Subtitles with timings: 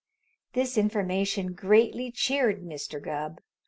[0.53, 2.99] This information greatly cheered Mr.
[2.99, 3.37] Gubb.